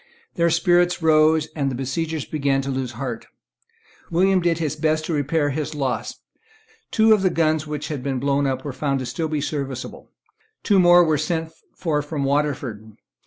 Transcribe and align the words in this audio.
Their 0.33 0.49
spirits 0.49 1.03
rose; 1.03 1.45
and 1.55 1.69
the 1.69 1.75
besiegers 1.75 2.25
began 2.25 2.63
to 2.63 2.71
lose 2.71 2.93
heart. 2.93 3.27
William 4.09 4.41
did 4.41 4.57
his 4.57 4.75
best 4.75 5.05
to 5.05 5.13
repair 5.13 5.51
his 5.51 5.75
loss. 5.75 6.21
Two 6.89 7.13
of 7.13 7.21
the 7.21 7.29
guns 7.29 7.67
which 7.67 7.89
had 7.89 8.01
been 8.01 8.17
blown 8.17 8.47
up 8.47 8.65
were 8.65 8.73
found 8.73 8.97
to 9.05 9.27
be 9.29 9.41
still 9.41 9.59
serviceable. 9.59 10.09
Two 10.63 10.79
more 10.79 11.03
were 11.03 11.19
sent 11.19 11.51
for 11.75 12.01
from 12.01 12.23
Waterford. 12.23 12.93